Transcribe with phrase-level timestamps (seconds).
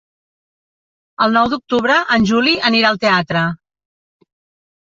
[1.25, 3.45] El nou d'octubre en Juli anirà al teatre.